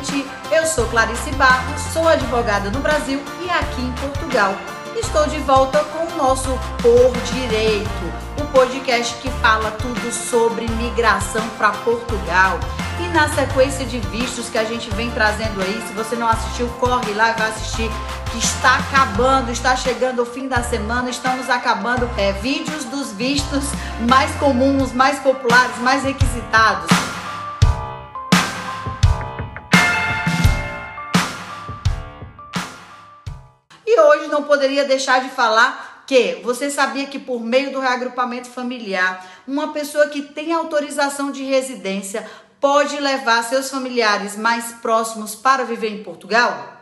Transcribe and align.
Gente! 0.00 0.26
Eu 0.50 0.66
sou 0.66 0.86
Clarice 0.86 1.30
Barros, 1.32 1.80
sou 1.92 2.08
advogada 2.08 2.70
no 2.70 2.80
Brasil 2.80 3.22
e 3.42 3.50
aqui 3.50 3.82
em 3.82 3.92
Portugal. 3.92 4.54
Estou 4.96 5.26
de 5.26 5.38
volta 5.40 5.84
com 5.84 6.06
o 6.06 6.16
nosso 6.16 6.48
Por 6.80 7.12
Direito, 7.34 8.12
o 8.40 8.46
podcast 8.46 9.14
que 9.16 9.30
fala 9.42 9.70
tudo 9.72 10.10
sobre 10.10 10.66
migração 10.68 11.46
para 11.58 11.72
Portugal. 11.72 12.58
E 12.98 13.08
na 13.08 13.28
sequência 13.28 13.84
de 13.84 13.98
vistos 14.00 14.48
que 14.48 14.56
a 14.56 14.64
gente 14.64 14.88
vem 14.90 15.10
trazendo 15.10 15.60
aí, 15.60 15.84
se 15.86 15.92
você 15.92 16.16
não 16.16 16.28
assistiu, 16.28 16.66
corre 16.80 17.12
lá 17.12 17.32
e 17.32 17.38
vai 17.38 17.50
assistir, 17.50 17.90
que 18.32 18.38
está 18.38 18.76
acabando, 18.76 19.50
está 19.50 19.76
chegando 19.76 20.22
o 20.22 20.26
fim 20.26 20.48
da 20.48 20.62
semana, 20.62 21.10
estamos 21.10 21.50
acabando 21.50 22.08
é, 22.16 22.32
vídeos 22.32 22.84
dos 22.84 23.12
vistos 23.12 23.64
mais 24.08 24.30
comuns, 24.36 24.92
mais 24.92 25.18
populares, 25.18 25.76
mais 25.78 26.04
requisitados. 26.04 26.88
Hoje 33.98 34.28
não 34.28 34.42
poderia 34.42 34.84
deixar 34.84 35.20
de 35.20 35.30
falar 35.30 36.04
que 36.06 36.40
você 36.42 36.70
sabia 36.70 37.06
que 37.06 37.18
por 37.18 37.40
meio 37.40 37.72
do 37.72 37.80
reagrupamento 37.80 38.50
familiar, 38.50 39.24
uma 39.46 39.72
pessoa 39.72 40.08
que 40.08 40.22
tem 40.22 40.52
autorização 40.52 41.30
de 41.30 41.44
residência 41.44 42.28
pode 42.60 43.00
levar 43.00 43.42
seus 43.44 43.70
familiares 43.70 44.36
mais 44.36 44.72
próximos 44.82 45.34
para 45.34 45.64
viver 45.64 45.88
em 45.88 46.02
Portugal? 46.02 46.76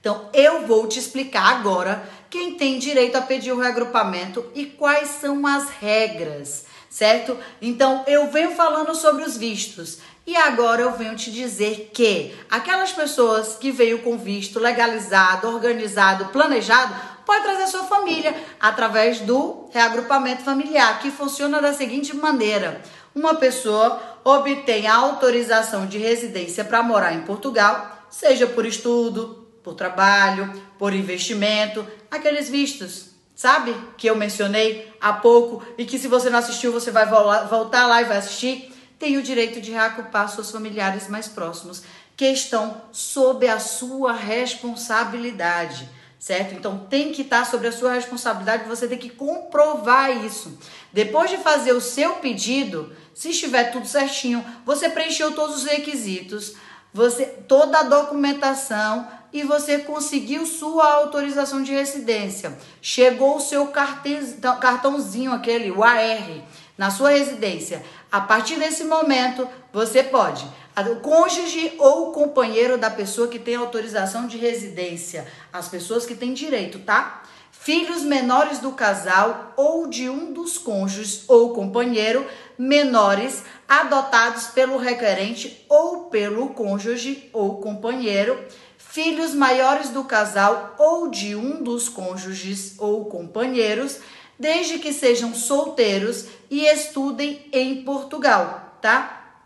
Então, 0.00 0.28
eu 0.32 0.66
vou 0.66 0.88
te 0.88 0.98
explicar 0.98 1.58
agora 1.58 2.02
quem 2.28 2.56
tem 2.56 2.78
direito 2.78 3.16
a 3.16 3.22
pedir 3.22 3.52
o 3.52 3.60
reagrupamento 3.60 4.50
e 4.54 4.66
quais 4.66 5.08
são 5.08 5.46
as 5.46 5.68
regras, 5.68 6.64
certo? 6.92 7.38
Então, 7.60 8.04
eu 8.06 8.30
venho 8.30 8.54
falando 8.54 8.94
sobre 8.94 9.24
os 9.24 9.38
vistos. 9.38 9.98
E 10.26 10.36
agora 10.36 10.82
eu 10.82 10.92
venho 10.92 11.16
te 11.16 11.32
dizer 11.32 11.90
que 11.92 12.34
aquelas 12.50 12.92
pessoas 12.92 13.56
que 13.56 13.72
veio 13.72 14.02
com 14.02 14.18
visto 14.18 14.60
legalizado, 14.60 15.48
organizado, 15.48 16.26
planejado, 16.26 16.94
pode 17.24 17.44
trazer 17.44 17.66
sua 17.66 17.84
família 17.84 18.34
através 18.60 19.20
do 19.20 19.70
reagrupamento 19.72 20.42
familiar, 20.42 21.00
que 21.00 21.10
funciona 21.10 21.62
da 21.62 21.72
seguinte 21.72 22.14
maneira: 22.14 22.82
uma 23.14 23.36
pessoa 23.36 24.00
obtém 24.22 24.86
a 24.86 24.94
autorização 24.94 25.86
de 25.86 25.96
residência 25.96 26.62
para 26.62 26.82
morar 26.82 27.14
em 27.14 27.22
Portugal, 27.22 28.06
seja 28.10 28.46
por 28.46 28.66
estudo, 28.66 29.48
por 29.64 29.74
trabalho, 29.74 30.52
por 30.78 30.92
investimento, 30.92 31.84
aqueles 32.10 32.50
vistos 32.50 33.11
sabe? 33.34 33.74
Que 33.96 34.08
eu 34.08 34.16
mencionei 34.16 34.92
há 35.00 35.12
pouco 35.12 35.62
e 35.78 35.84
que 35.84 35.98
se 35.98 36.08
você 36.08 36.30
não 36.30 36.38
assistiu, 36.38 36.72
você 36.72 36.90
vai 36.90 37.06
voltar 37.06 37.86
lá 37.86 38.02
e 38.02 38.06
vai 38.06 38.18
assistir 38.18 38.72
tem 39.02 39.16
o 39.16 39.22
direito 39.22 39.60
de 39.60 39.72
reagrupar 39.72 40.28
seus 40.28 40.52
familiares 40.52 41.08
mais 41.08 41.26
próximos, 41.26 41.82
que 42.16 42.24
estão 42.24 42.80
sob 42.92 43.48
a 43.48 43.58
sua 43.58 44.12
responsabilidade, 44.12 45.88
certo? 46.20 46.54
Então 46.54 46.86
tem 46.88 47.10
que 47.10 47.22
estar 47.22 47.44
sobre 47.44 47.66
a 47.66 47.72
sua 47.72 47.94
responsabilidade, 47.94 48.68
você 48.68 48.86
tem 48.86 48.96
que 48.96 49.10
comprovar 49.10 50.24
isso. 50.24 50.56
Depois 50.92 51.28
de 51.28 51.38
fazer 51.38 51.72
o 51.72 51.80
seu 51.80 52.14
pedido, 52.16 52.94
se 53.12 53.30
estiver 53.30 53.72
tudo 53.72 53.88
certinho, 53.88 54.44
você 54.64 54.88
preencheu 54.88 55.32
todos 55.32 55.56
os 55.56 55.64
requisitos, 55.64 56.54
você 56.94 57.26
toda 57.26 57.80
a 57.80 57.82
documentação 57.82 59.08
e 59.32 59.42
você 59.42 59.78
conseguiu 59.78 60.44
sua 60.46 60.84
autorização 60.94 61.62
de 61.62 61.72
residência. 61.72 62.56
Chegou 62.80 63.36
o 63.36 63.40
seu 63.40 63.68
cartãozinho 63.68 65.32
aquele, 65.32 65.70
o 65.70 65.82
AR 65.82 66.42
na 66.76 66.90
sua 66.90 67.10
residência. 67.10 67.82
A 68.10 68.20
partir 68.20 68.56
desse 68.56 68.84
momento, 68.84 69.48
você 69.72 70.02
pode, 70.02 70.44
o 70.90 70.96
cônjuge 70.96 71.74
ou 71.78 72.08
o 72.08 72.12
companheiro 72.12 72.76
da 72.76 72.90
pessoa 72.90 73.28
que 73.28 73.38
tem 73.38 73.56
autorização 73.56 74.26
de 74.26 74.36
residência, 74.36 75.26
as 75.52 75.68
pessoas 75.68 76.04
que 76.04 76.14
têm 76.14 76.34
direito, 76.34 76.78
tá? 76.80 77.22
Filhos 77.52 78.02
menores 78.02 78.58
do 78.58 78.72
casal 78.72 79.52
ou 79.56 79.86
de 79.86 80.08
um 80.08 80.32
dos 80.32 80.58
cônjuges 80.58 81.24
ou 81.28 81.52
companheiro 81.52 82.26
menores 82.58 83.44
adotados 83.68 84.46
pelo 84.48 84.78
requerente 84.78 85.64
ou 85.68 86.06
pelo 86.06 86.48
cônjuge 86.48 87.30
ou 87.32 87.58
companheiro, 87.58 88.42
filhos 88.78 89.32
maiores 89.32 89.90
do 89.90 90.02
casal 90.02 90.74
ou 90.78 91.08
de 91.08 91.36
um 91.36 91.62
dos 91.62 91.88
cônjuges 91.88 92.74
ou 92.78 93.04
companheiros 93.04 94.00
desde 94.38 94.80
que 94.80 94.92
sejam 94.92 95.32
solteiros 95.32 96.26
e 96.50 96.64
estudem 96.64 97.48
em 97.52 97.84
Portugal, 97.84 98.76
tá? 98.80 99.36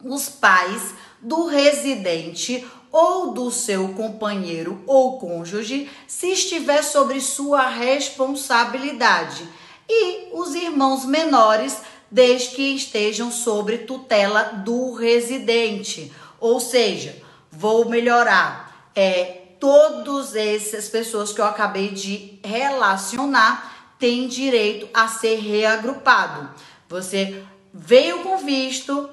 Os 0.00 0.28
pais 0.28 0.94
do 1.20 1.46
residente 1.46 2.64
ou 2.94 3.32
do 3.32 3.50
seu 3.50 3.88
companheiro 3.88 4.80
ou 4.86 5.18
cônjuge, 5.18 5.90
se 6.06 6.28
estiver 6.28 6.80
sobre 6.80 7.20
sua 7.20 7.66
responsabilidade, 7.66 9.48
e 9.88 10.28
os 10.32 10.54
irmãos 10.54 11.04
menores, 11.04 11.76
desde 12.08 12.54
que 12.54 12.62
estejam 12.76 13.32
sobre 13.32 13.78
tutela 13.78 14.44
do 14.64 14.92
residente. 14.94 16.12
Ou 16.38 16.60
seja, 16.60 17.20
vou 17.50 17.88
melhorar. 17.88 18.92
É, 18.94 19.42
todas 19.58 20.36
essas 20.36 20.88
pessoas 20.88 21.32
que 21.32 21.40
eu 21.40 21.46
acabei 21.46 21.88
de 21.90 22.38
relacionar 22.44 23.96
tem 23.98 24.28
direito 24.28 24.88
a 24.94 25.08
ser 25.08 25.40
reagrupado. 25.40 26.48
Você 26.88 27.42
veio 27.72 28.20
com 28.20 28.36
visto, 28.38 29.10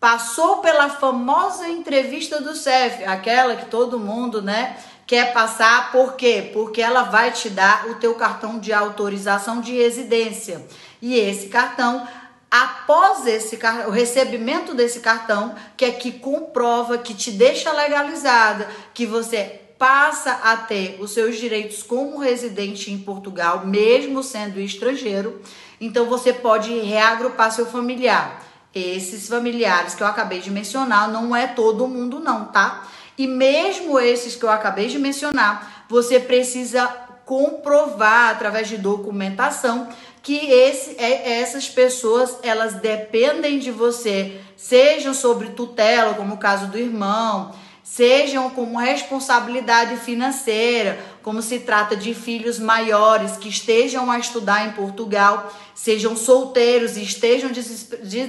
passou 0.00 0.56
pela 0.56 0.88
famosa 0.88 1.68
entrevista 1.68 2.40
do 2.40 2.56
CEF, 2.56 3.04
aquela 3.04 3.54
que 3.54 3.66
todo 3.66 4.00
mundo, 4.00 4.40
né, 4.40 4.78
quer 5.06 5.34
passar, 5.34 5.92
por 5.92 6.14
quê? 6.14 6.50
Porque 6.52 6.80
ela 6.80 7.02
vai 7.02 7.30
te 7.30 7.50
dar 7.50 7.86
o 7.88 7.96
teu 7.96 8.14
cartão 8.14 8.58
de 8.58 8.72
autorização 8.72 9.60
de 9.60 9.76
residência. 9.76 10.66
E 11.02 11.18
esse 11.18 11.48
cartão 11.48 12.08
após 12.50 13.26
esse 13.26 13.58
o 13.86 13.90
recebimento 13.90 14.74
desse 14.74 15.00
cartão, 15.00 15.54
que 15.76 15.84
é 15.84 15.92
que 15.92 16.10
comprova, 16.10 16.98
que 16.98 17.14
te 17.14 17.30
deixa 17.30 17.70
legalizada, 17.70 18.68
que 18.92 19.06
você 19.06 19.60
passa 19.78 20.32
a 20.42 20.56
ter 20.56 20.98
os 21.00 21.12
seus 21.12 21.38
direitos 21.38 21.82
como 21.82 22.18
residente 22.18 22.90
em 22.90 22.98
Portugal, 22.98 23.64
mesmo 23.66 24.22
sendo 24.22 24.60
estrangeiro. 24.60 25.40
Então 25.80 26.06
você 26.06 26.32
pode 26.32 26.76
reagrupar 26.80 27.52
seu 27.52 27.66
familiar. 27.66 28.49
Esses 28.74 29.28
familiares 29.28 29.94
que 29.94 30.02
eu 30.02 30.06
acabei 30.06 30.40
de 30.40 30.50
mencionar 30.50 31.08
não 31.08 31.34
é 31.34 31.46
todo 31.46 31.88
mundo 31.88 32.20
não, 32.20 32.46
tá? 32.46 32.86
E 33.18 33.26
mesmo 33.26 33.98
esses 33.98 34.36
que 34.36 34.44
eu 34.44 34.50
acabei 34.50 34.86
de 34.86 34.98
mencionar, 34.98 35.84
você 35.88 36.20
precisa 36.20 36.86
comprovar 37.24 38.30
através 38.30 38.68
de 38.68 38.78
documentação 38.78 39.88
que 40.22 40.50
esse, 40.50 40.96
é, 40.98 41.40
essas 41.40 41.68
pessoas 41.68 42.36
elas 42.42 42.74
dependem 42.74 43.58
de 43.58 43.70
você, 43.70 44.40
sejam 44.56 45.14
sobre 45.14 45.50
tutela, 45.50 46.14
como 46.14 46.34
o 46.34 46.38
caso 46.38 46.66
do 46.66 46.78
irmão, 46.78 47.52
sejam 47.90 48.48
como 48.50 48.78
responsabilidade 48.78 49.96
financeira, 49.96 51.00
como 51.24 51.42
se 51.42 51.58
trata 51.58 51.96
de 51.96 52.14
filhos 52.14 52.56
maiores 52.56 53.36
que 53.36 53.48
estejam 53.48 54.08
a 54.08 54.16
estudar 54.16 54.68
em 54.68 54.72
Portugal, 54.72 55.52
sejam 55.74 56.14
solteiros 56.14 56.96
e 56.96 57.02
estejam 57.02 57.50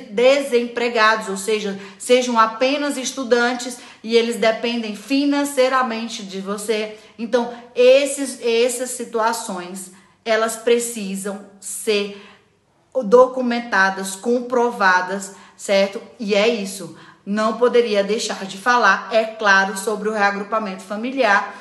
desempregados, 0.10 1.30
ou 1.30 1.38
seja, 1.38 1.80
sejam 2.00 2.40
apenas 2.40 2.98
estudantes 2.98 3.78
e 4.04 4.18
eles 4.18 4.38
dependem 4.38 4.96
financeiramente 4.96 6.24
de 6.24 6.42
você. 6.42 6.98
Então, 7.20 7.54
esses, 7.76 8.44
essas 8.44 8.90
situações, 8.90 9.92
elas 10.26 10.56
precisam 10.56 11.46
ser 11.60 12.20
documentadas, 13.06 14.16
comprovadas, 14.16 15.36
certo? 15.56 16.02
E 16.20 16.34
é 16.34 16.48
isso 16.48 16.98
não 17.26 17.58
poderia 17.58 18.04
deixar 18.04 18.46
de 18.46 18.58
falar, 18.58 19.10
é 19.12 19.24
claro, 19.24 19.78
sobre 19.78 20.10
o 20.10 20.14
reagrupamento 20.14 20.84
familiar, 20.84 21.56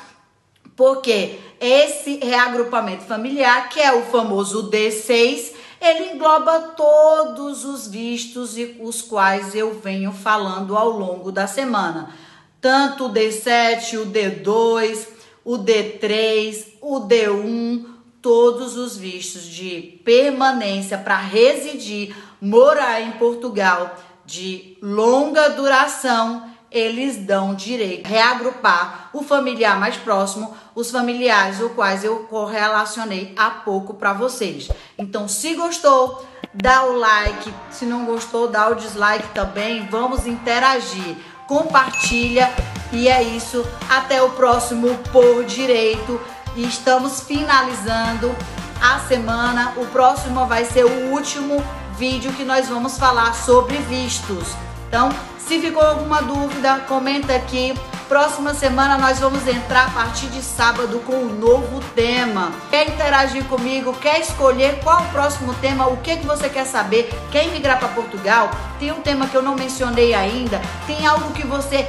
porque 0.75 1.39
esse 1.61 2.17
reagrupamento 2.17 3.05
familiar, 3.05 3.69
que 3.69 3.81
é 3.81 3.93
o 3.93 4.07
famoso 4.07 4.71
D6, 4.71 5.53
ele 5.81 6.13
engloba 6.13 6.73
todos 6.77 7.65
os 7.65 7.87
vistos 7.87 8.57
e 8.57 8.77
os 8.81 9.03
quais 9.03 9.55
eu 9.55 9.79
venho 9.81 10.13
falando 10.13 10.77
ao 10.77 10.91
longo 10.91 11.33
da 11.33 11.47
semana. 11.47 12.15
Tanto 12.61 13.07
o 13.07 13.13
D7, 13.13 13.99
o 13.99 14.07
D2, 14.07 15.07
o 15.45 15.59
D3, 15.59 16.67
o 16.83 17.01
D1, 17.01 17.87
todos 18.21 18.77
os 18.77 18.97
vistos 18.97 19.45
de 19.45 20.01
permanência 20.05 20.99
para 20.99 21.17
residir, 21.17 22.15
morar 22.41 23.01
em 23.01 23.13
Portugal 23.13 23.97
de 24.31 24.79
longa 24.81 25.51
duração, 25.51 26.49
eles 26.71 27.17
dão 27.17 27.53
direito 27.53 28.07
a 28.07 28.09
reagrupar 28.09 29.11
o 29.13 29.25
familiar 29.25 29.77
mais 29.77 29.97
próximo, 29.97 30.57
os 30.73 30.89
familiares 30.89 31.61
os 31.61 31.73
quais 31.73 32.05
eu 32.05 32.21
correlacionei 32.31 33.35
há 33.37 33.51
pouco 33.51 33.95
para 33.95 34.13
vocês. 34.13 34.69
Então, 34.97 35.27
se 35.27 35.55
gostou, 35.55 36.25
dá 36.55 36.85
o 36.85 36.97
like, 36.97 37.53
se 37.73 37.85
não 37.85 38.05
gostou, 38.05 38.47
dá 38.47 38.69
o 38.69 38.77
dislike 38.77 39.27
também. 39.35 39.89
Vamos 39.89 40.25
interagir. 40.29 41.17
compartilha 41.49 42.49
e 42.93 43.09
é 43.09 43.21
isso. 43.21 43.67
Até 43.89 44.23
o 44.23 44.31
próximo 44.31 44.97
Por 45.11 45.45
Direito. 45.45 46.21
Estamos 46.57 47.23
finalizando 47.23 48.33
a 48.81 49.01
semana. 49.01 49.75
O 49.77 49.87
próximo 49.87 50.47
vai 50.47 50.65
ser 50.65 50.85
o 50.85 51.11
último 51.11 51.61
vídeo 52.01 52.33
que 52.33 52.45
nós 52.45 52.67
vamos 52.67 52.97
falar 52.97 53.35
sobre 53.35 53.77
vistos. 53.77 54.55
Então, 54.89 55.11
se 55.37 55.61
ficou 55.61 55.83
alguma 55.83 56.23
dúvida, 56.23 56.79
comenta 56.89 57.35
aqui. 57.35 57.79
Próxima 58.09 58.55
semana 58.55 58.97
nós 58.97 59.19
vamos 59.19 59.47
entrar 59.47 59.89
a 59.89 59.91
partir 59.91 60.29
de 60.29 60.41
sábado 60.41 60.99
com 61.01 61.13
um 61.13 61.39
novo 61.39 61.79
tema. 61.95 62.53
Quer 62.71 62.89
interagir 62.89 63.45
comigo? 63.45 63.93
Quer 63.93 64.19
escolher 64.19 64.81
qual 64.83 65.03
o 65.03 65.09
próximo 65.11 65.53
tema? 65.61 65.89
O 65.89 65.99
que, 65.99 66.17
que 66.17 66.27
você 66.27 66.49
quer 66.49 66.65
saber? 66.65 67.11
Quer 67.31 67.49
migrar 67.49 67.79
para 67.79 67.89
Portugal? 67.89 68.51
Tem 68.79 68.91
um 68.91 69.03
tema 69.03 69.27
que 69.27 69.37
eu 69.37 69.43
não 69.43 69.55
mencionei 69.55 70.15
ainda? 70.15 70.59
Tem 70.87 71.07
algo 71.07 71.35
que 71.35 71.47
você 71.47 71.87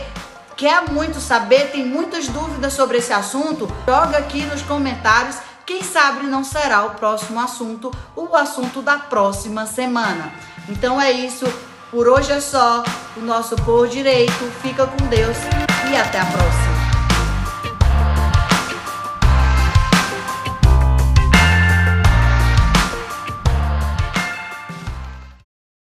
quer 0.58 0.92
muito 0.92 1.22
saber? 1.22 1.72
Tem 1.72 1.86
muitas 1.86 2.28
dúvidas 2.28 2.74
sobre 2.74 2.98
esse 2.98 3.14
assunto? 3.14 3.66
Joga 3.88 4.18
aqui 4.18 4.42
nos 4.42 4.62
comentários. 4.62 5.38
Quem 5.72 5.82
sabe 5.84 6.28
não 6.28 6.44
será 6.44 6.84
o 6.84 6.90
próximo 6.96 7.40
assunto, 7.40 7.94
o 8.14 8.36
assunto 8.36 8.82
da 8.82 8.98
próxima 8.98 9.66
semana. 9.66 10.30
Então 10.68 11.00
é 11.00 11.10
isso. 11.10 11.46
Por 11.90 12.10
hoje 12.10 12.30
é 12.30 12.42
só. 12.42 12.84
O 13.16 13.22
nosso 13.22 13.56
Por 13.56 13.88
Direito. 13.88 14.52
Fica 14.62 14.86
com 14.86 15.08
Deus 15.08 15.38
e 15.90 15.96
até 15.96 16.20
a 16.20 16.26
próxima. 16.26 16.81